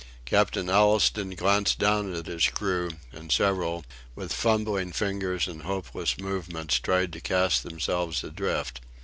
[0.25, 3.85] Captain Allistoun glanced down at his crew, and several,
[4.15, 8.81] with fumbling fingers and hopeless movements, tried to cast themselves adrift.